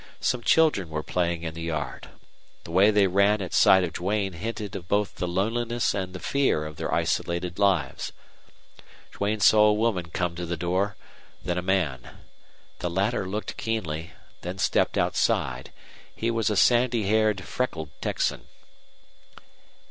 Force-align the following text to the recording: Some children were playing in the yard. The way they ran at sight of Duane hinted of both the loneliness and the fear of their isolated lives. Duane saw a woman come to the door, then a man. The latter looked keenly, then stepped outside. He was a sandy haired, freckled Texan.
Some 0.19 0.41
children 0.41 0.89
were 0.89 1.03
playing 1.03 1.43
in 1.43 1.53
the 1.53 1.61
yard. 1.61 2.09
The 2.63 2.71
way 2.71 2.89
they 2.89 3.05
ran 3.05 3.39
at 3.39 3.53
sight 3.53 3.83
of 3.83 3.93
Duane 3.93 4.33
hinted 4.33 4.75
of 4.75 4.87
both 4.87 5.17
the 5.17 5.27
loneliness 5.27 5.93
and 5.93 6.11
the 6.11 6.19
fear 6.19 6.65
of 6.65 6.77
their 6.77 6.91
isolated 6.91 7.59
lives. 7.59 8.11
Duane 9.11 9.41
saw 9.41 9.65
a 9.67 9.73
woman 9.73 10.07
come 10.07 10.33
to 10.37 10.45
the 10.47 10.57
door, 10.57 10.95
then 11.43 11.59
a 11.59 11.61
man. 11.61 12.17
The 12.79 12.89
latter 12.89 13.27
looked 13.27 13.57
keenly, 13.57 14.13
then 14.41 14.57
stepped 14.57 14.97
outside. 14.97 15.71
He 16.15 16.31
was 16.31 16.49
a 16.49 16.57
sandy 16.57 17.03
haired, 17.03 17.43
freckled 17.43 17.91
Texan. 18.01 18.47